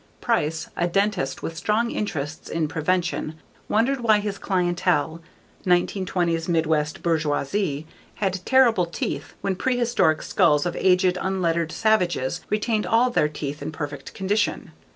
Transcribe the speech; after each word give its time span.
Price, 0.19 0.67
a 0.75 0.87
dentist 0.87 1.43
with 1.43 1.55
strong 1.55 1.91
interests 1.91 2.49
in 2.49 2.67
prevention, 2.67 3.35
wondered 3.69 3.99
why 3.99 4.17
his 4.19 4.39
clientele, 4.39 5.21
1920s 5.67 6.49
midwest 6.49 7.03
bourgeoisie, 7.03 7.85
had 8.15 8.43
terrible 8.43 8.87
teeth 8.87 9.35
when 9.41 9.55
prehistoric 9.55 10.23
skulls 10.23 10.65
of 10.65 10.75
aged 10.75 11.19
unlettered 11.21 11.71
savages 11.71 12.41
retained 12.49 12.87
all 12.87 13.11
their 13.11 13.29
teeth 13.29 13.61
in 13.61 13.71
perfect 13.71 14.15
condition. 14.15 14.71